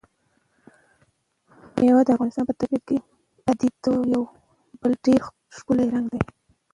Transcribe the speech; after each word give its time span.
مېوې 1.79 2.01
د 2.05 2.09
افغانستان 2.15 2.45
د 2.47 2.51
طبیعي 2.61 2.97
پدیدو 3.45 3.93
یو 4.13 4.23
بل 4.79 4.91
ډېر 5.05 5.21
ښکلی 5.55 5.87
رنګ 5.95 6.05
دی. 6.13 6.21